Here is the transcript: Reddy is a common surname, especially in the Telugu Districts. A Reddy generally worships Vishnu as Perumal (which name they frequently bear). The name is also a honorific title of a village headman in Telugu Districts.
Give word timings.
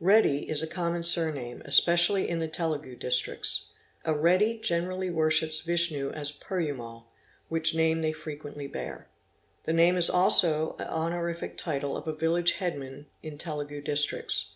Reddy 0.00 0.48
is 0.48 0.62
a 0.62 0.66
common 0.66 1.02
surname, 1.02 1.60
especially 1.66 2.26
in 2.26 2.38
the 2.38 2.48
Telugu 2.48 2.96
Districts. 2.96 3.68
A 4.06 4.14
Reddy 4.16 4.58
generally 4.58 5.10
worships 5.10 5.60
Vishnu 5.60 6.10
as 6.12 6.32
Perumal 6.32 7.04
(which 7.50 7.74
name 7.74 8.00
they 8.00 8.10
frequently 8.12 8.66
bear). 8.66 9.08
The 9.64 9.74
name 9.74 9.98
is 9.98 10.08
also 10.08 10.74
a 10.78 10.88
honorific 10.90 11.58
title 11.58 11.98
of 11.98 12.08
a 12.08 12.14
village 12.14 12.52
headman 12.52 13.08
in 13.22 13.36
Telugu 13.36 13.82
Districts. 13.82 14.54